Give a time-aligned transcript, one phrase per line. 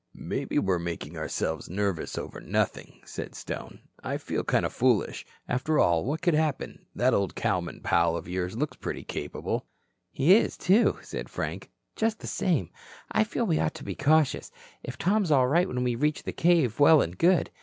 [0.15, 3.81] "Maybe we're making ourselves nervous over nothing," said Stone.
[4.03, 5.27] "I feel kind of foolish.
[5.47, 6.87] After all, what could happen?
[6.95, 9.67] That old cowman pal of yours looks pretty capable."
[10.11, 11.69] "He is, too," said Frank.
[11.95, 12.71] "Just the same,
[13.11, 14.49] I feel we ought to be cautious.
[14.81, 17.51] If Tom's all right when we reach the cave, well and good.